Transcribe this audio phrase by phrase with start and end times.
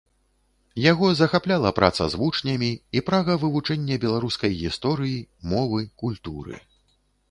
[0.91, 5.19] Яго захапляла праца з вучнямі і прага вывучэння беларускай гісторыі,
[5.57, 6.55] мовы, культуры.